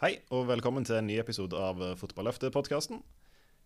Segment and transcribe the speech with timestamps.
[0.00, 3.02] Hei, og velkommen til en ny episode av Fotballøftet-podkasten.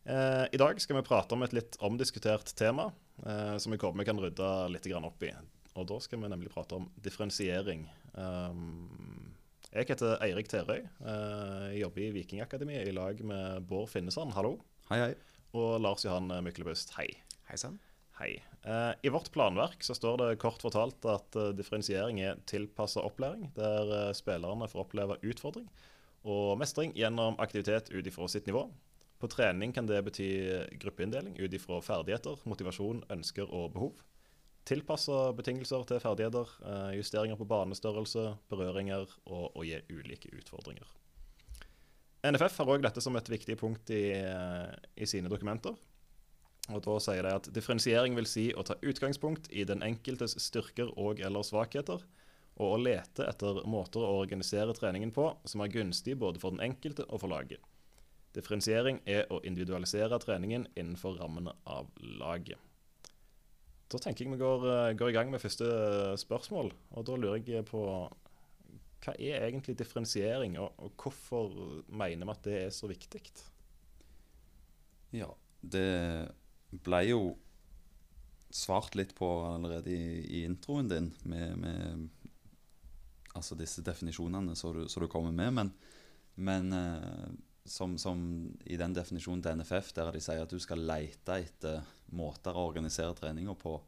[0.03, 2.89] Eh, I dag skal vi prate om et litt omdiskutert tema
[3.23, 5.30] eh, som vi håper vi kan rydde litt opp i.
[5.79, 7.87] Og Da skal vi nemlig prate om differensiering.
[8.19, 9.30] Um,
[9.70, 10.83] jeg heter Eirik Terøy.
[10.83, 14.57] Eh, jeg jobber i Vikingakademiet i lag med Bård Finnesand, hallo.
[14.91, 15.41] Hei, hei.
[15.55, 17.12] Og Lars Johan Myklebust, hei.
[17.46, 17.79] Hei sann.
[18.19, 18.32] Hei.
[18.66, 23.52] Eh, I vårt planverk så står det kort fortalt at eh, differensiering er tilpassa opplæring,
[23.55, 25.71] der spillerne får oppleve utfordring
[26.24, 28.66] og mestring gjennom aktivitet ut ifra sitt nivå.
[29.20, 30.28] På trening kan det bety
[30.80, 34.02] gruppeinndeling ut ifra ferdigheter, motivasjon, ønsker og behov.
[34.65, 40.88] Tilpassa betingelser til ferdigheter, eh, justeringer på banestørrelse, berøringer og å gi ulike utfordringer.
[42.24, 45.77] NFF har òg dette som et viktig punkt i, eh, i sine dokumenter.
[46.73, 50.96] Og da sier de at differensiering vil si å ta utgangspunkt i den enkeltes styrker
[50.96, 52.01] og eller svakheter,
[52.55, 56.63] og å lete etter måter å organisere treningen på som er gunstig både for den
[56.63, 57.63] enkelte og for laget.
[58.35, 62.59] Differensiering er å individualisere treningen innenfor rammene av laget.
[63.91, 65.66] Da tenker jeg vi går, eh, går i gang med første
[66.19, 67.84] spørsmål, og da lurer jeg på
[69.05, 71.53] hva er egentlig differensiering, og, og hvorfor
[71.93, 73.21] mener vi at det er så viktig?
[75.15, 75.28] Ja,
[75.61, 76.33] det
[76.84, 77.21] ble jo
[78.55, 82.24] svart litt på allerede i, i introen din med, med
[83.34, 85.53] altså disse definisjonene som du, du kommer med.
[85.59, 85.72] Men,
[86.34, 87.27] men eh,
[87.65, 88.21] som, som,
[88.65, 91.82] i den definisjonen til NFF, der de sier at du skal lete etter
[92.15, 93.78] måter å organisere treninga på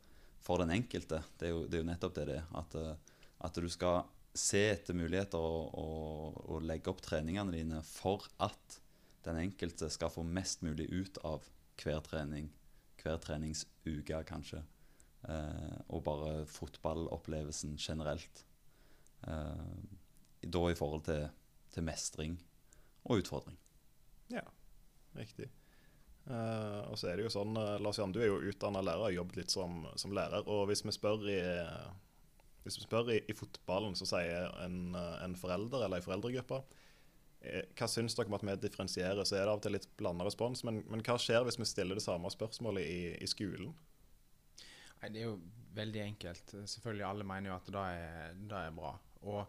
[0.46, 2.46] for den enkelte, det er jo, det er jo nettopp det det er.
[2.58, 4.04] At, eh, at, du skal
[4.36, 8.80] se etter muligheter og legge opp treningene dine for at
[9.26, 11.46] den enkelte skal få mest mulig ut av
[11.82, 12.50] hver trening,
[13.02, 14.62] hver treningsuke, kanskje.
[15.26, 18.45] Eh, og bare fotballopplevelsen generelt.
[19.26, 19.66] Eh,
[20.46, 21.28] da i forhold til,
[21.74, 22.36] til, mestring
[23.04, 23.56] og utfordring.
[24.30, 24.44] Ja,
[25.18, 25.50] riktig.
[26.26, 28.98] Uh, og så er det jo sånn, eh, Lars Jan, du er jo utdanna lærer
[28.98, 30.46] og har jobbet litt som, som, lærer.
[30.50, 31.38] Og hvis vi spør i,
[32.64, 36.58] hvis vi spør i, i fotballen, så sier en, en forelder eller ei foreldregruppe
[37.46, 39.22] eh, hva syns dere om at vi differensierer?
[39.22, 40.64] Så er det av og til litt blanda respons.
[40.66, 43.70] Men, men, hva skjer hvis vi stiller det samme spørsmålet i, i skolen?
[45.02, 45.38] Nei, Det er jo
[45.78, 46.56] veldig enkelt.
[46.74, 48.96] Selvfølgelig Alle mener jo at det er, det er bra.
[49.22, 49.46] Og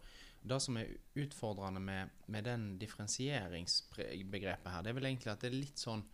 [0.48, 5.50] det som er utfordrende med, med den differensieringsbegrepet her, det er vel egentlig at det
[5.50, 6.04] er litt sånn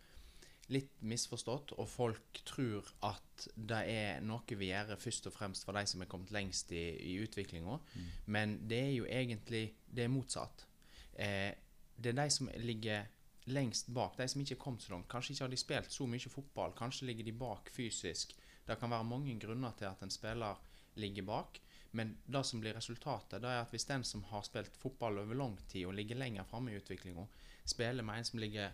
[0.73, 5.77] litt misforstått, og folk tror at det er noe vi gjør først og fremst for
[5.77, 8.07] de som er kommet lengst i, i utviklinga, mm.
[8.33, 10.65] men det er jo egentlig det er motsatt.
[11.13, 11.51] Eh,
[11.95, 13.05] det er de som ligger
[13.53, 15.09] lengst bak, de som ikke er kommet så langt.
[15.11, 18.33] Kanskje ikke har de spilt så mye fotball, kanskje ligger de bak fysisk.
[18.65, 20.57] Det kan være mange grunner til at en spiller
[20.97, 21.59] ligger bak.
[21.95, 25.37] Men det som blir resultatet, det er at hvis den som har spilt fotball over
[25.39, 27.23] lang tid og ligger lenger framme i utviklinga,
[27.65, 28.73] spiller med en som ligger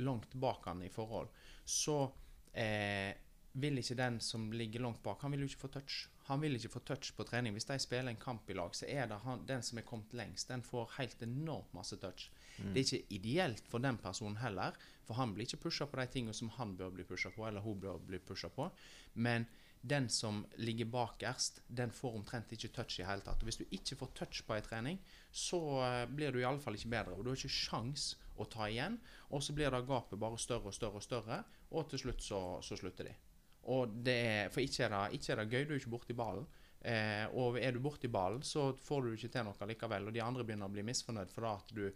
[0.00, 1.28] langt bak han i forhold,
[1.64, 1.98] så
[2.52, 3.12] eh,
[3.54, 5.98] vil ikke den som ligger langt bak, han vil jo ikke få touch.
[6.26, 7.52] Han vil ikke få touch på trening.
[7.54, 10.16] Hvis de spiller en kamp i lag, så er det han, den som er kommet
[10.16, 12.30] lengst, den får helt enormt masse touch.
[12.56, 12.72] Mm.
[12.72, 14.74] Det er ikke ideelt for den personen heller,
[15.04, 17.62] for han blir ikke pusha på de tingene som han bør bli pusha på, eller
[17.62, 18.70] hun bør bli pusha på.
[19.14, 19.46] Men
[19.84, 23.42] den som ligger bakerst, den får omtrent ikke touch i hele tatt.
[23.42, 25.00] Og Hvis du ikke får touch på en trening,
[25.30, 27.12] så eh, blir du i alle fall ikke bedre.
[27.12, 28.96] Og du har ikke sjans å ta igjen.
[29.28, 32.40] Og så blir det gapet bare større og større og større, og til slutt så,
[32.64, 33.14] så slutter de.
[33.74, 36.16] Og det er, For ikke er det, ikke er det gøy, du er ikke borti
[36.16, 36.48] ballen.
[36.84, 40.10] Eh, og er du borti ballen, så får du ikke til noe likevel.
[40.10, 41.86] Og de andre begynner å bli misfornøyd for at du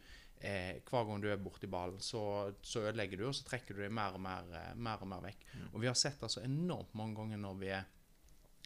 [0.40, 2.22] eh, hver gang du er borti ballen, så,
[2.62, 5.24] så, ødelegger du, og så trekker du deg mer og mer, eh, mer, og mer
[5.28, 5.46] vekk.
[5.52, 5.70] Mm.
[5.72, 7.88] Og Vi har sett altså enormt mange ganger når vi er,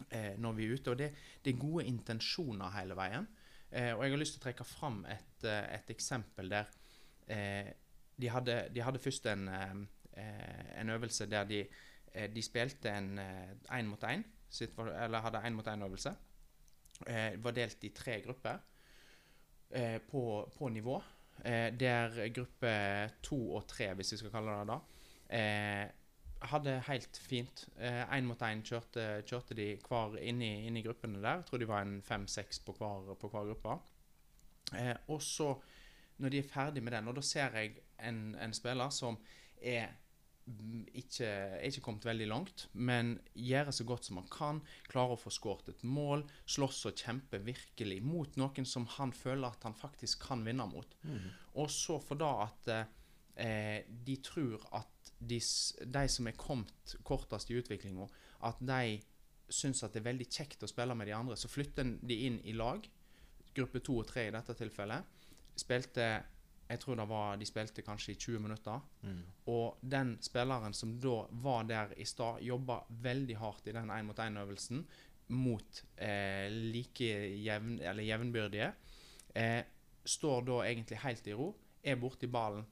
[0.09, 3.29] eh, når vi er ute, og det, det, er gode intensjoner hele veien.
[3.71, 6.69] Eh, og Jeg har lyst til å trekke fram et, eh, et eksempel der
[7.33, 7.73] eh,
[8.21, 11.63] de hadde, de, hadde, først en, en øvelse der de,
[12.13, 14.21] de spilte en én mot én,
[14.61, 16.13] eller hadde én mot én-øvelse.
[17.43, 18.59] var delt i tre grupper
[20.11, 20.23] på,
[20.59, 21.01] på nivå.
[21.45, 24.81] Eh, der gruppe to og tre, hvis vi skal kalle det det,
[25.39, 25.89] eh,
[26.43, 27.65] hadde helt fint.
[27.79, 31.41] Én eh, mot én kjørte, kjørte, de hver inn i, gruppene der.
[31.41, 33.79] Jeg tror de var en fem-seks på, på, hver gruppe.
[34.79, 35.55] Eh, og så,
[36.19, 39.19] når de er ferdig med den, og da ser jeg en, en spiller som
[39.61, 39.89] er
[40.43, 44.59] ikke, er ikke kommet veldig langt, men gjør så godt som han kan.
[44.91, 46.25] Klarer å få skåret et mål.
[46.51, 50.99] Slåss og kjemper virkelig mot noen som han føler at han faktisk kan vinne mot.
[51.07, 51.31] Mm.
[51.63, 57.53] Og så for da at eh, de tror at de, de, som er kommet kortest
[57.53, 58.09] i utviklinga,
[58.49, 58.99] at de
[59.53, 62.41] syns at det er veldig kjekt å spille med de andre, så flytter de inn
[62.49, 62.83] i lag.
[63.55, 65.21] Gruppe to og tre i dette tilfellet.
[65.61, 66.07] Spilte
[66.73, 68.81] Jeg tror det var de spilte kanskje i 20 minutter.
[69.05, 69.23] Mm.
[69.53, 74.87] Og den spilleren som da var der i stad, jobba veldig hardt i den én-mot-én-øvelsen
[75.37, 77.11] mot eh, like
[77.45, 78.73] jevn, eller jevnbyrdige.
[79.35, 79.61] Eh,
[80.05, 81.53] står da egentlig helt i ro,
[81.83, 82.65] er borti ballen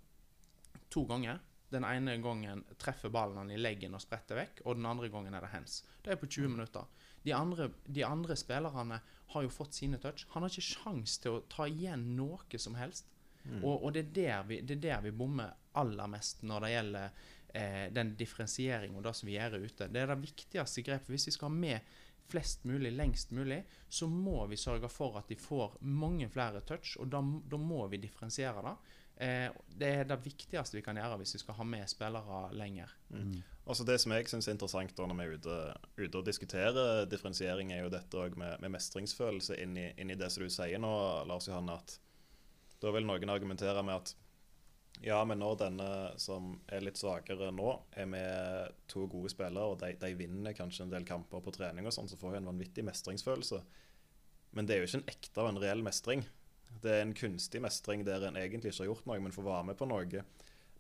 [0.91, 1.39] to ganger.
[1.71, 5.35] Den ene gangen treffer ballen han i leggen og spretter vekk, og den andre gangen
[5.35, 5.83] er det hands.
[6.03, 6.89] Det er på 20 minutter.
[7.23, 9.01] De andre, de andre spillerne
[9.31, 10.27] har jo fått sine touch.
[10.35, 13.07] Han har ikke sjans til å ta igjen noe som helst.
[13.45, 13.65] Mm.
[13.65, 16.71] Og, og det, er der vi, det er der vi bommer aller mest når det
[16.75, 19.89] gjelder eh, den differensieringen og det som vi gjør ute.
[19.89, 21.13] Det er det viktigste grepet.
[21.15, 21.99] Hvis vi skal ha med
[22.31, 26.95] flest mulig lengst mulig, så må vi sørge for at de får mange flere touch,
[27.01, 28.75] og da, da må vi differensiere det.
[29.21, 32.93] Eh, det er det viktigste vi kan gjøre hvis vi skal ha med spillere lenger.
[33.11, 33.43] Mm.
[33.67, 35.57] Altså Det som jeg syns er interessant da når vi er ute,
[35.99, 40.31] ute og diskuterer differensiering, er jo dette med, med mestringsfølelse inn i, inn i, det
[40.33, 40.95] som du sier nå,
[41.29, 41.77] Lars Johanne.
[41.77, 41.99] at
[42.81, 44.15] Da vil noen argumentere med at
[45.01, 45.91] ja, men når denne
[46.21, 50.85] som er litt svakere nå, er med to gode spillere, og de, de vinner kanskje
[50.85, 53.63] en del kamper på trening, og sånn, så får hun en vanvittig mestringsfølelse.
[54.59, 56.27] Men det er jo ikke en ekte og en reell mestring.
[56.83, 59.69] Det er en kunstig mestring der en egentlig ikke har gjort noe, men får være
[59.71, 60.25] med på noe.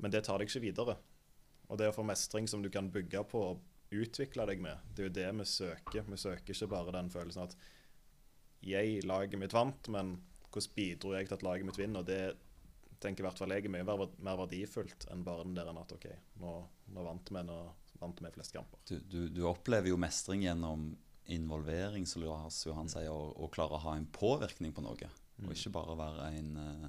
[0.01, 0.99] Men det tar deg ikke videre.
[1.71, 5.05] Og det å få mestring som du kan bygge på og utvikle deg med, det
[5.05, 6.05] er jo det vi søker.
[6.07, 7.57] Vi søker ikke bare den følelsen at
[8.61, 10.19] jeg, laget mitt vant, men
[10.51, 12.03] hvordan bidro jeg til at laget mitt vinner?
[12.03, 12.23] Og det
[13.01, 16.09] tenker i hvert fall jeg er mye mer verdifullt enn bare den der at OK,
[16.43, 16.57] nå,
[16.95, 17.61] nå vant vi, nå
[18.01, 18.81] vant vi flest kamper.
[18.89, 20.91] Du, du, du, opplever jo mestring gjennom
[21.31, 22.93] involvering, som Lars Johan mm.
[22.95, 25.11] sier, og, og klare å ha en påvirkning på noe.
[25.39, 25.47] Mm.
[25.47, 26.87] Og ikke bare være en, eh,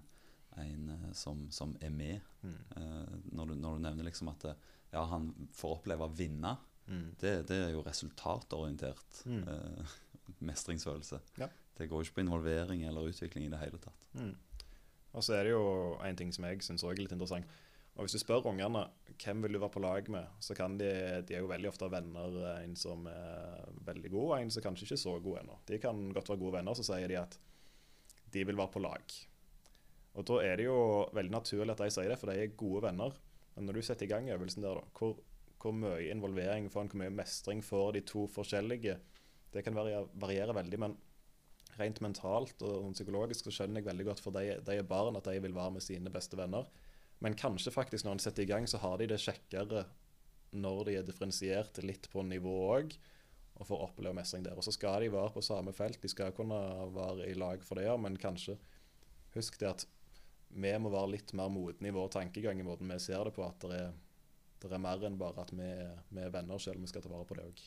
[0.63, 2.28] en eh, som, som, er med.
[2.42, 2.56] Mm.
[2.74, 6.56] Uh, når, du, når, du, nevner liksom at ja, han får oppleve å vinne,
[6.88, 7.06] mm.
[7.22, 9.98] det, det, er jo resultatorientert uh,
[10.50, 11.22] mestringsfølelse.
[11.44, 11.52] Ja.
[11.77, 14.07] Det går ikke på involvering eller utvikling i det hele tatt.
[14.13, 14.35] Mm.
[15.12, 15.65] Og så er det jo
[16.06, 17.47] en ting som jeg syns er litt interessant.
[17.95, 18.85] Og Hvis du spør ungene
[19.19, 20.91] hvem vil du være på lag med, så kan de
[21.27, 22.38] De er jo veldig ofte venner.
[22.63, 25.57] En som er veldig god, og en som kanskje ikke er så god ennå.
[25.68, 27.38] De kan godt være gode venner, så sier de at
[28.31, 29.17] de vil være på lag.
[30.15, 32.83] Og Da er det jo veldig naturlig at de sier det, for de er gode
[32.88, 33.19] venner.
[33.56, 35.19] Men når du setter i gang øvelsen der, da, hvor,
[35.59, 38.97] hvor mye involvering får en, hvor mye mestring får de to forskjellige?
[39.51, 40.97] Det kan variere veldig, men
[41.79, 45.27] rent mentalt og psykologisk så skjønner jeg veldig godt for de, de er barn at
[45.29, 46.68] de vil være med sine beste venner.
[47.21, 49.85] Men kanskje faktisk når en setter i gang, så har de det kjekkere
[50.51, 52.95] når de er differensiert litt på nivå òg,
[53.62, 54.57] og får oppleve mestring der.
[54.57, 56.57] Og så skal de være på samme felt, de skal kunne
[56.95, 58.57] være i lag for det, ja, men kanskje
[59.35, 59.85] husk det at
[60.51, 63.45] vi må være litt mer modne i vår tankegang i måten vi ser det på.
[63.45, 63.94] At det er,
[64.63, 65.69] det er mer enn bare at vi,
[66.12, 67.62] vi er venner, selv om vi skal ta vare på det òg.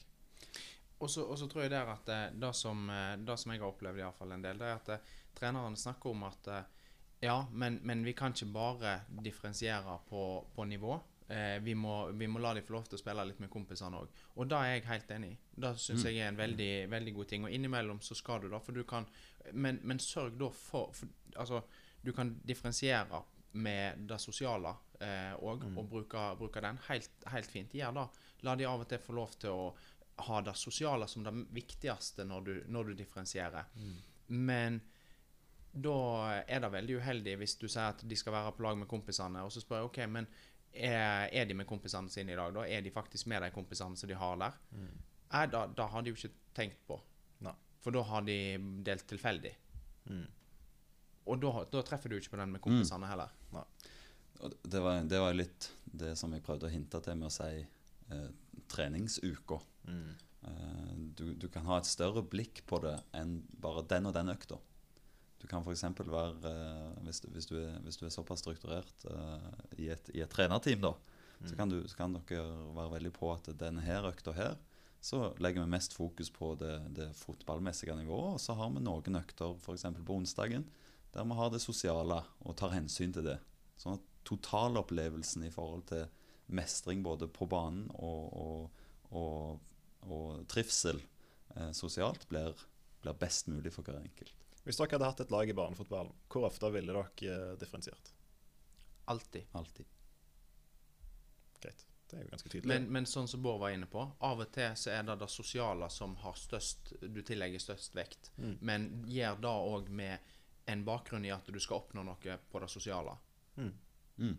[1.03, 2.87] Og så tror jeg der at det, det, som,
[3.19, 5.77] det som jeg har opplevd i hvert fall en del, det er at uh, trenerne
[5.77, 6.49] snakker om at
[7.25, 8.95] ja, men, men, vi kan ikke bare
[9.25, 10.23] differensiere på,
[10.55, 11.01] på nivå.
[11.29, 13.97] Eh, vi, må, vi, må, la de få lov til å spille litt med kompisene
[13.97, 14.11] òg.
[14.37, 15.37] Og det er jeg helt enig i.
[15.65, 16.09] Det syns mm.
[16.11, 17.47] jeg er en veldig, veldig god ting.
[17.47, 19.09] Og innimellom så skal du da, for du kan
[19.53, 21.63] Men, men sørg da for, for, Altså,
[22.05, 23.23] du kan differensiere
[23.53, 25.35] med det sosiale òg, eh,
[25.69, 25.79] mm.
[25.79, 26.79] og bruke, bruke, den.
[26.89, 27.75] Helt, helt fint.
[27.75, 28.07] Gjør det.
[28.45, 29.73] La de av og til få lov til å
[30.17, 33.71] ha det sosiale som det viktigste når du, når du differensierer.
[33.75, 33.95] Mm.
[34.27, 34.81] Men
[35.75, 35.97] da
[36.47, 39.43] er det veldig uheldig hvis du sier at de skal være på lag med kompisene,
[39.43, 40.29] og så spør jeg OK, men
[40.75, 42.67] er, er de med kompisene sine i dag, da?
[42.67, 44.57] Er de faktisk med de kompisene som de har der?
[44.75, 44.95] Mm.
[45.35, 46.99] Nei, da, da, har de jo ikke tenkt på.
[47.47, 47.55] Nei.
[47.83, 48.39] For da har de
[48.87, 49.53] delt tilfeldig.
[50.11, 50.27] Mm.
[51.31, 53.11] Og da, da, treffer du ikke på den med kompisene mm.
[53.11, 53.35] heller.
[53.55, 53.65] Nei.
[54.63, 57.63] Det var, det var, litt det som jeg prøvde å hinte til med å si
[57.63, 58.31] eh,
[58.71, 59.61] treningsuka.
[59.89, 60.13] Mm.
[60.43, 64.33] Eh, du, du, kan ha et større blikk på det enn bare den og den
[64.35, 64.61] økta.
[65.41, 65.83] Du kan f.eks.
[65.99, 70.07] være, uh, hvis, du, hvis, du er, hvis, du, er, såpass strukturert uh, i, et,
[70.15, 71.51] i, et, trenerteam, da, mm.
[71.51, 74.57] så, kan så, kan dere være veldig på at denne her økta her,
[75.05, 78.39] så legger vi mest fokus på det, det fotballmessige nivået.
[78.39, 79.85] Og så har vi noen økter f.eks.
[80.01, 80.65] på onsdagen
[81.15, 83.37] der vi har det sosiale og tar hensyn til det.
[83.79, 86.09] Sånn at totalopplevelsen i forhold til
[86.47, 88.83] mestring både på banen og, og,
[89.17, 89.61] og,
[90.09, 91.01] og trivsel
[91.57, 92.59] eh, sosialt blir,
[93.03, 94.35] blir best mulig for hver enkelt.
[94.65, 98.13] Hvis dere hadde hatt et lag i barnefotballen, hvor ofte ville dere eh, differensiert?
[99.13, 99.51] Alltid.
[99.53, 99.87] Alltid.
[101.61, 101.87] Greit.
[102.11, 102.71] Det er jo ganske tydelig.
[102.71, 105.29] Men, men, sånn som Bård var inne på, av og til så er det det
[105.33, 108.31] sosiale som har størst, du tillegger størst vekt.
[108.37, 108.57] Mm.
[108.61, 110.35] Men gjør det òg med
[110.71, 113.17] en bakgrunn i at du skal oppnå noe på det sosiale.
[113.57, 113.73] Mm.
[114.17, 114.37] Mm.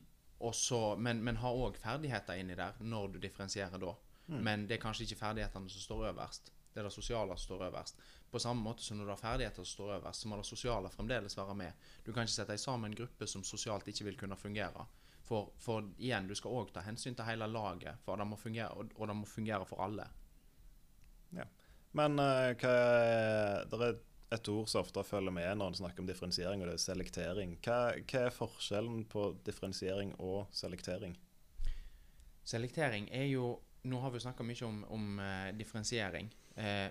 [0.53, 3.93] Så, men, men har òg ferdigheter inni der når du differensierer da.
[4.27, 4.41] Mm.
[4.43, 6.51] Men det er kanskje ikke ferdighetene som står øverst.
[6.73, 8.01] Det er det sosiale som står øverst.
[8.31, 10.89] På samme måte som når du har ferdigheter som står øverst, så må det sosiale
[10.91, 11.85] fremdeles være med.
[12.05, 14.85] Du kan ikke sette deg sammen en gruppe som sosialt ikke vil kunne fungere.
[15.25, 18.75] For, for igjen, du skal òg ta hensyn til hele laget, for det må fungere,
[18.75, 20.05] og, og det må fungere for alle.
[21.33, 21.47] Ja.
[21.95, 23.97] Men uh, hva er, det er
[24.33, 27.55] et ord som ofte følger med når en snakker om differensiering, og det er selektering.
[27.65, 31.15] Hva, hva er forskjellen på differensiering og selektering?
[32.45, 33.55] Selektering er jo
[33.85, 36.31] Nå har vi snakka mye om, om uh, differensiering.
[36.57, 36.87] Uh,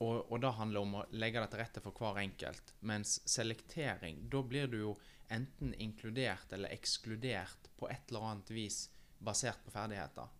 [0.00, 2.72] og, og det handler om å legge det til rette for hver enkelt.
[2.88, 4.94] Mens selektering, da blir du jo
[5.28, 8.86] enten inkludert eller ekskludert på et eller annet vis
[9.20, 10.32] basert på ferdigheter.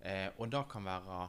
[0.00, 1.20] Uh, og det kan være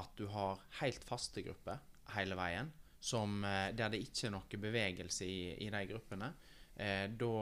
[0.00, 1.84] at du har helt faste grupper
[2.16, 2.72] hele veien,
[3.02, 6.32] som, eh, der det ikke er noe bevegelse i, i de gruppene.
[6.76, 7.32] Eh, da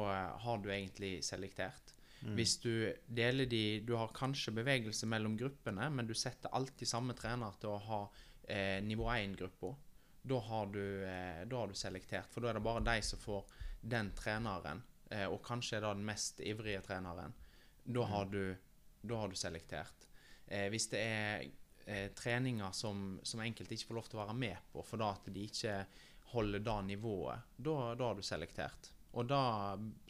[0.41, 1.95] har du egentlig selektert.
[2.21, 2.35] Mm.
[2.37, 2.73] Hvis du
[3.09, 7.73] deler de Du har kanskje bevegelse mellom gruppene, men du setter alltid samme trener til
[7.73, 8.01] å ha
[8.49, 9.75] eh, nivå 1-gruppa.
[10.23, 13.21] Da, har du, eh, da har du selektert, for da er det bare de som
[13.21, 13.47] får
[13.81, 17.33] den treneren, eh, og kanskje er det den mest ivrige treneren.
[17.85, 18.43] Da har du,
[19.01, 20.09] da har du selektert.
[20.47, 21.47] Eh, hvis det er
[21.87, 25.13] eh, treninger som, som enkelte ikke får lov til å være med på, for da
[25.17, 25.77] at de ikke
[26.31, 28.93] holder det nivået, da, da har du selektert.
[29.19, 29.43] Og det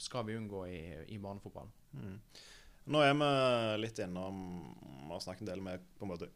[0.02, 0.80] skal vi unngå i,
[1.14, 1.72] i barnefotballen.
[1.96, 2.18] Mm.
[2.90, 3.28] Nå er vi
[3.80, 4.36] litt innom
[4.80, 6.28] Vi har snakket en del med på en måte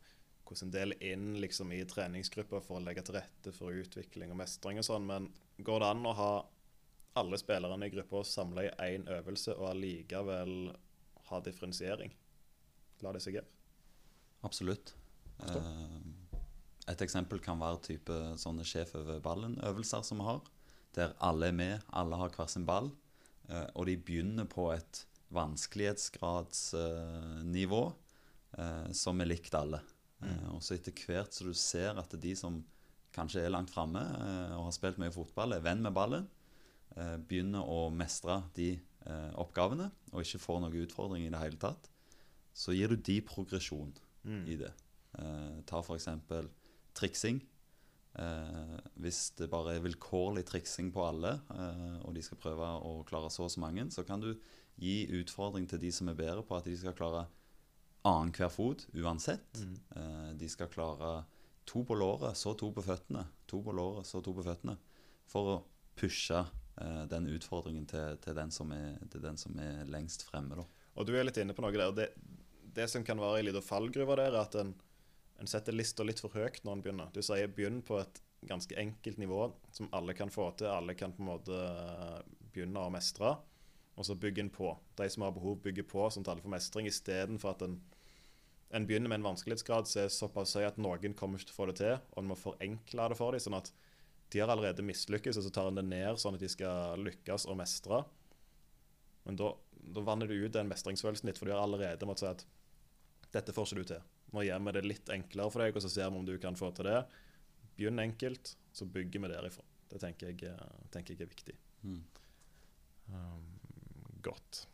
[0.45, 4.81] hvordan dele inn liksom, i treningsgrupper for å legge til rette for utvikling og mestring
[4.81, 5.29] og sånn, men
[5.64, 6.33] går det an å ha
[7.21, 10.75] alle spillerne i gruppa samla i én øvelse og allikevel
[11.31, 12.12] ha differensiering?
[13.03, 13.49] La det seg gjøre?
[14.45, 14.93] Absolutt.
[15.43, 20.41] Eh, et eksempel kan være type sånne sjef over ballen-øvelser som vi har.
[20.95, 22.91] Der alle er med, alle har hver sin ball.
[23.49, 27.83] eh, og de begynner på et vanskelighetsgradsnivå
[28.59, 29.81] eh, som er likt alle.
[30.23, 32.64] Eh, og så etter hvert så du ser at de som
[33.14, 34.00] kanskje er langt framme
[34.57, 36.25] og har spilt mye fotball, er venn med ballen,
[37.29, 38.73] begynner å mestre de
[39.38, 41.87] oppgavene og ikke får noen utfordring i det hele tatt,
[42.55, 43.93] så gir du de progresjon
[44.25, 44.47] Mm.
[44.49, 44.73] i det.
[45.18, 46.09] Eh, ta f.eks.
[46.94, 47.42] triksing.
[48.14, 53.00] Eh, hvis det bare er vilkårlig triksing på alle, eh, og de skal prøve å
[53.09, 54.33] klare så og så mange, så kan du
[54.78, 57.26] gi utfordring til de som er bedre på at de skal klare
[58.04, 59.59] annenhver fot uansett.
[59.59, 59.76] Mm.
[59.97, 61.25] Eh, de skal klare
[61.64, 63.25] to på låret, så to på føttene.
[63.50, 64.76] To på låret, så to på føttene.
[65.30, 65.59] For å
[65.99, 70.59] pushe eh, den utfordringen til, til, den som er, til den som er lengst fremme.
[70.61, 70.66] Da.
[71.00, 71.94] Og du er litt inne på noe der.
[71.97, 72.11] Det,
[72.75, 74.75] det som kan være en liten fallgruve der, er at en,
[75.45, 77.11] en setter lista litt for høyt når en begynner.
[77.13, 79.47] Du sier begynn på et ganske enkelt nivå
[79.77, 80.71] som alle kan få til.
[80.73, 82.21] Alle kan på en måte eh,
[82.55, 83.35] begynne å mestre,
[83.95, 84.71] og så bygger en på.
[84.97, 87.77] De som har behov, bygger på, sånn at alle får mestring, istedenfor at en,
[88.75, 91.61] en begynner med en vanskelighetsgrad som er såpass høy at noen kommer ikke til å
[91.61, 93.45] få det til, og en må forenkle det for dem.
[93.45, 93.71] sånn at
[94.33, 97.45] de har allerede mislykkes, og så tar en det ned sånn at de skal lykkes
[97.53, 98.01] og mestre.
[99.29, 99.53] Men da,
[99.93, 103.55] da vanner du ut den mestringsfølelsen litt, for de har allerede måttet si at dette
[103.55, 104.13] får ikke du til.
[104.33, 106.57] Nå gjør vi det litt enklere for deg, og så ser vi om du kan
[106.59, 107.00] få til det.
[107.76, 109.64] Begynn enkelt, så bygger vi derifra.
[109.90, 111.57] Det tenker jeg, eh, tenker jeg er viktig.
[111.85, 112.00] Mm.
[113.12, 113.45] Um,
[114.25, 114.66] godt.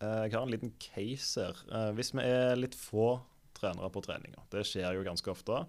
[0.00, 1.56] Eh, Jeg har en liten case her.
[1.70, 3.20] Eh, Hvis vi er litt få
[3.54, 5.66] trenere på treninga, det skjer jo ganske ofte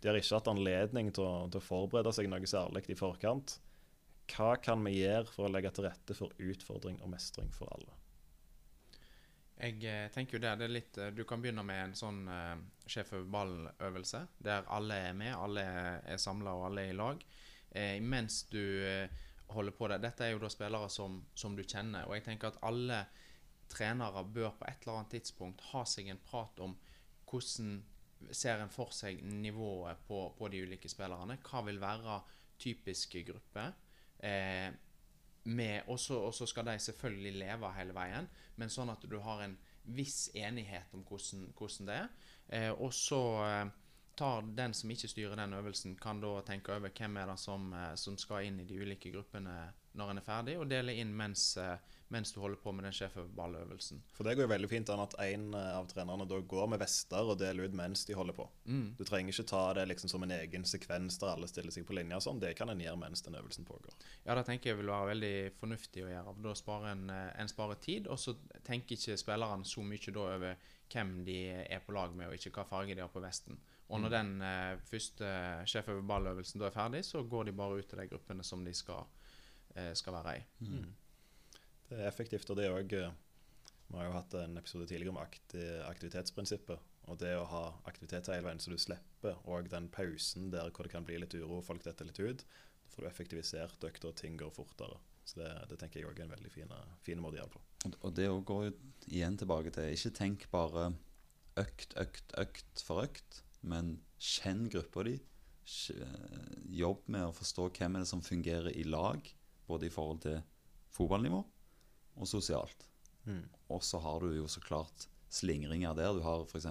[0.00, 3.58] De har ikke hatt anledning til å, til å forberede seg noe særlig i forkant.
[4.28, 7.92] Hva kan vi gjøre for å legge til rette for utfordring og mestring for alle?
[9.54, 12.24] Jeg eh, tenker jo det, det er litt eh, Du kan begynne med en sånn
[12.26, 12.56] uh,
[12.90, 17.22] sjef over ballen-øvelse, der alle er med, alle er, samla og alle er i lag.
[17.70, 19.22] Eh, mens du eh,
[19.54, 22.50] holder på det Dette er jo da spillere som, som du kjenner, og jeg tenker
[22.50, 23.04] at alle
[23.70, 26.76] trenere bør på et eller annet tidspunkt ha seg en prat om
[27.30, 27.78] hvordan
[28.34, 31.38] ser en for seg nivået på, på de ulike spillerne.
[31.44, 32.20] Hva vil være
[32.62, 33.74] typiske grupper?
[34.24, 34.70] Eh,
[35.44, 40.30] og så skal de selvfølgelig leve hele veien, men sånn at du har en viss
[40.34, 42.12] enighet om hvordan, hvordan det er.
[42.48, 43.72] Eh, og så eh,
[44.16, 47.72] tar den som ikke styrer den øvelsen, kan da tenke over hvem er det som,
[47.72, 49.56] eh, som skal inn i de ulike gruppene
[49.94, 51.76] når en er ferdig, og dele inn mens, eh,
[52.14, 54.02] mens du holder på med den sjefballøvelsen.
[54.14, 56.82] For det går jo veldig fint an at en eh, av trenerne da går med
[56.82, 58.46] vester og deler ut mens de holder på.
[58.70, 58.86] Mm.
[58.98, 61.96] Du trenger ikke ta det liksom som en egen sekvens der alle stiller seg på
[61.98, 62.20] linje.
[62.20, 62.42] og Sånn.
[62.42, 63.96] Det kan en gjøre mens den øvelsen pågår.
[64.24, 66.36] Ja, det tenker jeg vil være veldig fornuftig å gjøre.
[66.46, 70.28] Da sparer en, eh, en sparer tid, og så tenker ikke spillerne så mye da
[70.38, 73.58] over hvem de er på lag med, og ikke hva farge de har på vesten.
[73.92, 75.30] Og når den eh, første
[75.68, 78.64] sjef over balløvelsen da er ferdig, så går de bare ut til de gruppene som
[78.64, 79.06] de skal,
[79.74, 80.44] eh, skal være i.
[80.64, 80.92] Mm.
[81.88, 85.20] Det er effektivt, og det er òg Vi har jo hatt en episode tidligere om
[85.20, 86.80] aktivitetsprinsippet.
[87.12, 90.86] Og det å ha aktivitet hele veien, så du slipper og den pausen der hvor
[90.86, 92.44] det kan bli litt uro, folk detter litt ut.
[92.84, 94.96] Da får du effektivisert økta, og ting går fortere.
[95.24, 96.72] Så det, det tenker jeg òg er en veldig fin,
[97.04, 97.94] fin måte å gjøre det på.
[98.00, 98.72] Og- det går jo
[99.08, 100.94] igjen tilbake til Ikke tenk bare
[101.60, 105.18] økt, økt, økt for økt, men kjenn gruppa di.
[105.92, 109.20] Eh, Jobb med å forstå hvem er det som fungerer i lag,
[109.68, 110.42] både i forhold til
[110.92, 111.44] fotballnivå
[112.16, 112.86] og sosialt.
[113.72, 116.12] Og så har du jo så klart slingringer der.
[116.14, 116.66] Du har f.eks.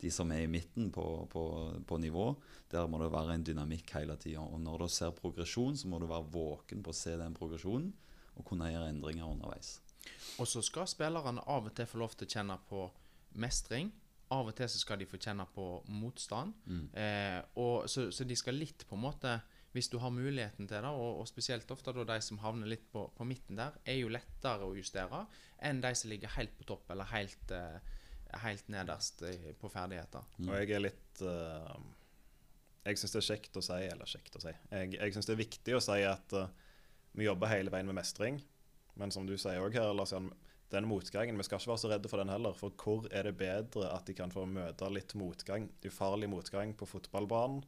[0.00, 1.44] de som er i midten på, på,
[1.86, 2.34] på nivå.
[2.72, 4.42] Der må det være en dynamikk hele tida.
[4.42, 7.92] Og når du ser progresjon, så må du være våken på å se den progresjonen
[8.34, 9.78] og kunne gjøre endringer underveis.
[10.42, 12.88] Og så skal spillerne av og til få lov til å kjenne på
[13.40, 13.92] mestring.
[14.34, 16.56] Av og til så skal de få kjenne på motstand.
[16.98, 19.38] Eh, og så, så de skal litt på en måte
[19.74, 22.86] Hvis du har muligheten til det, og, og spesielt ofte da de som havner litt
[22.92, 25.24] på, på midten der, er jo lettere å justere
[25.66, 27.98] enn de som ligger helt på topp eller helt, eh,
[28.44, 30.28] helt nederst eh, på ferdigheter.
[30.46, 31.74] Og jeg er litt uh,
[32.84, 34.54] Jeg syns det er kjekt å si Eller kjekt å si.
[34.70, 36.46] Jeg, jeg syns det er viktig å si at uh,
[37.18, 38.38] vi jobber hele veien med mestring.
[38.98, 40.30] Men som du sier òg her, Lars Jan,
[40.70, 42.54] den motgangen Vi skal ikke være så redde for den heller.
[42.58, 46.86] For hvor er det bedre at de kan få møte litt motgang, ufarlig motgang, på
[46.86, 47.64] fotballbanen?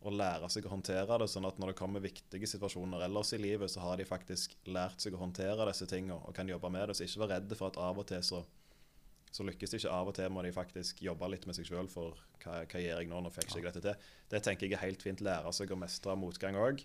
[0.00, 3.40] Og lære seg å håndtere det, sånn at når det kommer viktige situasjoner ellers i
[3.40, 6.88] livet, så har de faktisk lært seg å håndtere disse tingene og kan jobbe med
[6.88, 6.96] det.
[6.96, 8.40] Så ikke vær redde for at av og til så
[9.30, 9.92] så lykkes det ikke.
[9.94, 12.98] Av og til må de faktisk jobbe litt med seg sjøl for hva, hva gjør
[13.02, 14.08] jeg nå, nå fikk ikke jeg dette til.
[14.32, 15.22] Det tenker jeg er helt fint.
[15.22, 16.82] Lære seg å mestre motgang òg.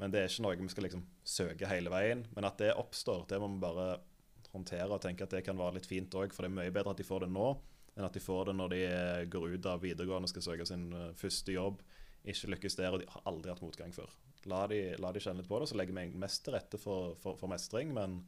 [0.00, 1.04] Men det er ikke noe vi skal liksom
[1.34, 2.24] søke hele veien.
[2.36, 3.90] Men at det oppstår, det må vi bare
[4.52, 6.32] håndtere og tenke at det kan være litt fint òg.
[6.32, 7.50] For det er mye bedre at de får det nå,
[7.92, 8.80] enn at de får det når de
[9.32, 11.84] går ut av videregående og skal søke sin eh, første jobb.
[12.24, 14.10] Ikke lykkes der, og de har aldri hatt motgang før.
[14.50, 17.14] La de, la de kjenne litt på det, så legger vi mest til rette for,
[17.22, 17.92] for, for mestring.
[17.94, 18.20] Men,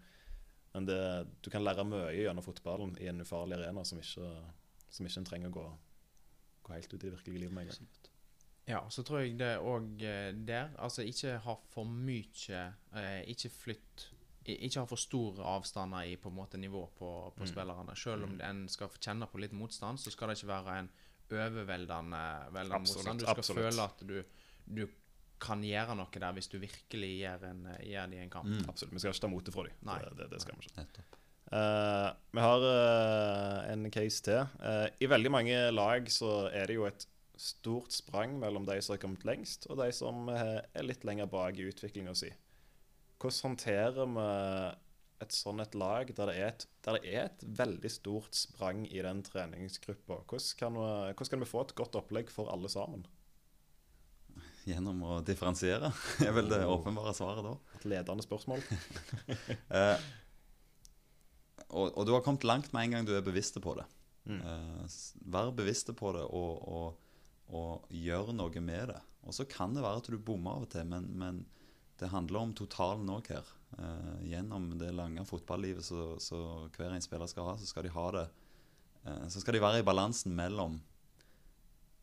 [0.75, 0.99] men det,
[1.43, 4.31] du kan lære mye gjennom fotballen i en ufarlig arena som ikke,
[4.91, 5.67] som ikke en trenger å gå,
[6.67, 7.89] gå helt ut i det virkelige livet med en gang.
[8.67, 9.99] Ja, så tror jeg det òg
[10.49, 12.61] der Altså ikke ha for mye
[12.97, 14.07] eh, Ikke flytt
[14.49, 17.51] Ikke ha for store avstander i på en måte nivå på, på Mm.
[17.51, 17.97] spillerne.
[17.97, 20.89] Selv om en skal kjenne på litt motstand, så skal det ikke være en
[21.41, 22.23] overveldende
[22.79, 23.23] motstand.
[23.23, 23.67] Du skal absolutt.
[23.67, 24.17] føle at du,
[24.81, 24.85] du
[25.45, 28.49] kan gjøre noe der hvis du virkelig gjør, en, gjør det i en kamp.
[28.51, 28.65] Mm.
[28.71, 28.95] Absolutt.
[28.95, 29.83] Vi skal ikke ta motet fra dem.
[29.89, 29.99] Nei.
[30.05, 31.05] Det, det, det skal vi ikke.
[31.55, 34.47] Eh, vi har uh, en case til.
[34.63, 37.07] Uh, I veldig mange lag så er det jo et
[37.39, 41.59] stort sprang mellom de som har kommet lengst, og de som er litt lenger bak
[41.59, 42.31] i utviklinga si.
[43.19, 44.27] Hvordan håndterer vi
[45.25, 49.03] et sånn et lag der det, et, der det er et veldig stort sprang i
[49.05, 50.21] den treningsgruppa?
[50.29, 53.07] Hvordan, kan vi- hvordan kan vi få et godt opplegg for alle sammen?
[54.65, 55.91] Gjennom å differensiere
[56.25, 57.57] er vel det åpenbare svaret da.
[57.81, 58.63] Et ledende spørsmål.
[59.75, 59.99] Eh,
[61.75, 63.85] og, og du har kommet langt med en gang du er bevisst på det.
[64.31, 64.39] Mm.
[64.41, 64.85] Eh,
[65.35, 67.11] vær bevisst på det og, og,
[67.51, 69.01] og gjør noe med det.
[69.25, 71.43] Og så kan det være at du bommer av og til, men, men
[72.01, 73.51] det handler om totalen òg her.
[73.79, 76.39] Eh, gjennom det lange fotballivet så, så
[76.77, 78.27] hver en spiller skal ha, så skal de ha det
[79.07, 80.79] uh, Så skal de være i balansen mellom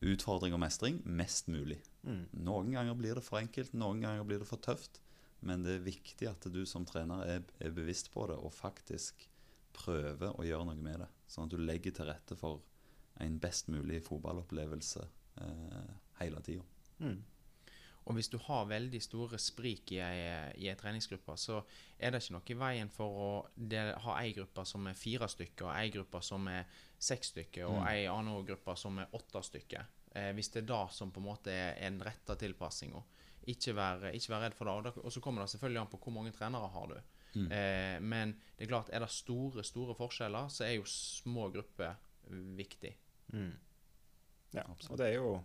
[0.02, 1.78] utfordring og mestring mest mulig.
[2.02, 2.26] Mm.
[2.44, 5.00] Noen ganger blir det for enkelt, noen ganger blir det for tøft.
[5.42, 9.24] Men det er viktig at du som trener er, er bevisst på det og faktisk
[9.74, 11.08] prøver å gjøre noe med det.
[11.30, 12.60] Sånn at du legger til rette for
[13.22, 15.06] en best mulig fotballopplevelse
[15.40, 16.66] uh, hele tida.
[17.02, 17.18] Mm.
[18.04, 21.60] Og hvis du har veldig store sprik i ei, treningsgruppe, så
[22.02, 25.28] er det ikke noe i veien for å del, ha ei gruppe som er fire
[25.30, 26.64] stykker, og ei gruppe som er
[26.98, 27.86] seks stykker, og Mm.
[27.92, 29.86] ei annen gruppe som er åtte stykker.
[30.14, 33.02] Eh, hvis det er det som på en måte er den rette tilpassinga.
[33.46, 34.96] Ikke vær, ikke vær redd for det.
[34.96, 36.98] Og, og så kommer det selvfølgelig an på hvor mange trenere har du.
[37.34, 37.46] Mm.
[37.52, 41.94] Eh, men det er klart, er det store, store forskjeller, så er jo små grupper
[42.58, 42.92] viktig.
[43.32, 43.54] Mm.
[44.54, 44.90] Ja, Absolutt.
[44.90, 45.42] og det er jo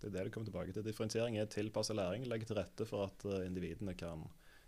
[0.00, 0.84] det er det du kommer tilbake til.
[0.86, 2.26] Differensiering er tilpasset læring.
[2.28, 4.26] Legge til rette for at eh, individene kan,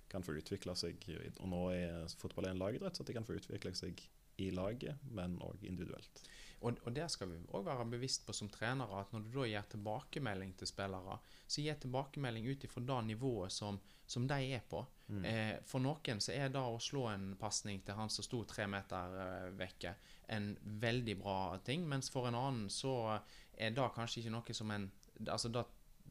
[0.08, 1.04] kan få utvikle seg.
[1.38, 4.00] Og nå er fotball en lagidrett, så at de kan få utvikle seg
[4.38, 6.22] i laget, men òg individuelt.
[6.60, 9.46] Og, og der skal vi òg være bevisst på som trenere at når du da
[9.46, 14.64] gir tilbakemelding til spillere, så gir tilbakemelding ut ifra det nivået som, som de er
[14.70, 14.82] på.
[15.06, 15.24] Mm.
[15.24, 18.66] Eh, for noen så er det å slå en pasning til han som sto tre
[18.70, 19.94] meter eh, vekke,
[20.34, 20.50] en
[20.82, 22.96] veldig bra ting, mens for en annen så
[23.58, 24.90] er det kanskje ikke noe som en
[25.26, 25.64] Altså det,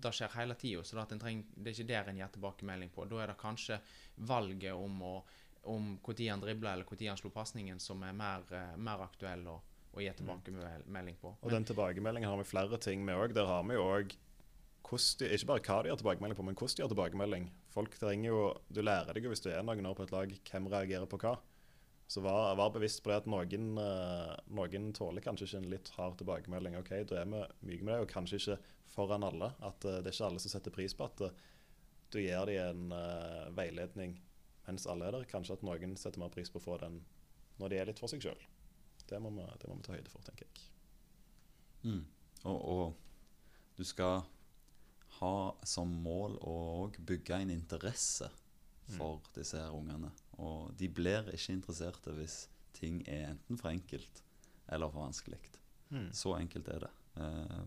[0.04, 2.32] det skjer hele tida, så det, at en treng, det er ikke der en gir
[2.36, 3.06] tilbakemelding på.
[3.10, 3.82] Da er det kanskje
[4.30, 5.17] valget om å
[5.67, 9.43] om når han dribla eller når han slo pasningen, som er mer, eh, mer aktuell
[9.52, 9.58] å,
[9.91, 11.34] å gi tilbakemelding på.
[11.41, 13.34] Og den tilbakemeldingen har vi flere ting med òg.
[13.36, 14.15] Der har vi òg
[14.88, 17.50] ikke bare hva de har tilbakemelding på, men hvordan de har tilbakemelding.
[17.74, 18.41] Folk trenger jo,
[18.72, 21.20] Du lærer deg jo hvis du er noen år på et lag, hvem reagerer på
[21.20, 21.36] hva.
[22.08, 25.89] Så vær, vær bevisst på det at noen, eh, noen tåler kanskje ikke en litt
[25.98, 26.78] hard tilbakemelding.
[26.80, 28.58] Ok, da er vi myke med det, og kanskje ikke
[28.93, 29.52] foran alle.
[29.60, 31.41] At eh, det er ikke alle som setter pris på at eh,
[32.15, 34.13] du gir dem en veiledning
[34.67, 35.26] mens alle er der.
[35.28, 37.02] Kanskje at noen setter mer pris på å få den
[37.60, 38.39] når de er litt for seg sjøl.
[39.04, 40.70] Det, det må vi ta høyde for, tenker jeg.
[41.84, 42.06] Mm.
[42.48, 44.24] Og, og du skal
[45.20, 45.36] ha
[45.67, 46.58] som mål å
[46.98, 48.30] bygge en interesse
[48.96, 50.13] for disse her ungene.
[50.38, 52.47] Og de blir ikke interesserte hvis
[52.78, 54.21] ting er enten for enkelt
[54.69, 55.39] eller for vanskelig.
[55.89, 56.10] Mm.
[56.13, 56.89] Så enkelt er det.
[57.17, 57.62] Eh,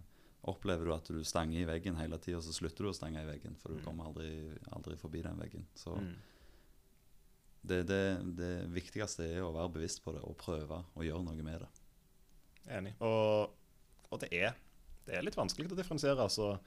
[0.50, 3.26] opplever du at du stanger i veggen hele tida, så slutter du å stange i
[3.28, 3.84] veggen, for du Mm.
[3.84, 4.30] kommer aldri,
[4.72, 5.66] aldri forbi den veggen.
[5.74, 6.14] Så Mm.
[7.62, 8.02] det, det,
[8.36, 11.68] det viktigste er å være bevisst på det og prøve å gjøre noe med det.
[12.76, 12.94] Enig.
[13.00, 13.50] Og,
[14.10, 14.54] og det, er,
[15.06, 16.20] det er litt vanskelig å differensiere.
[16.22, 16.58] altså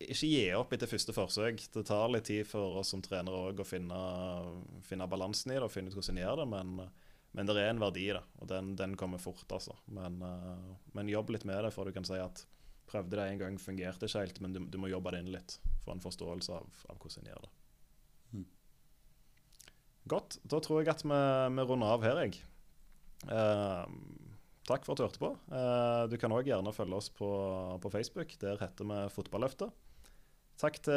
[0.00, 1.66] ikke gi opp etter første forsøk.
[1.74, 3.98] Det tar litt tid for oss som trenere å finne,
[4.86, 6.72] finne balansen i det og finne ut hvordan en gjør det, men,
[7.36, 9.46] men det er en verdi i det, og den, den kommer fort.
[9.50, 9.76] altså.
[9.86, 12.44] Men, eh, men jobb litt med det, for du kan si at
[12.92, 15.58] prøvde det en gang, fungerte ikke helt, men du, du må jobbe det inn litt.
[15.84, 17.52] Få en forståelse av, av hvordan en gjør det.
[18.32, 18.48] Mm.
[20.12, 20.40] Godt.
[20.42, 21.20] Da tror jeg at vi,
[21.56, 22.42] vi runder av her, jeg.
[23.30, 23.94] Eh,
[24.68, 25.32] takk for at du hørte på.
[25.54, 27.30] Eh, du kan òg gjerne følge oss på,
[27.82, 28.34] på Facebook.
[28.42, 29.72] Der heter vi Fotballøftet.
[30.60, 30.94] Takk til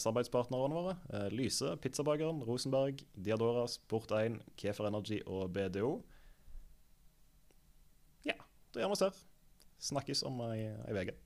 [0.00, 0.94] samarbeidspartnerne våre.
[1.12, 5.92] Eh, Lyse, Pizzabakeren, Rosenberg, Diadora, Sport1, Kefer Energy og BDO.
[8.24, 8.38] Ja,
[8.72, 9.22] da gjør vi oss her.
[9.84, 11.16] Snakkes om ei, ei uke.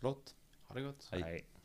[0.00, 0.34] Flott.
[0.68, 1.08] Ha det godt.
[1.12, 1.22] Hei.
[1.26, 1.57] Hei.